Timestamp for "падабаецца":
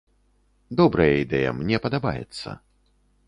1.85-2.49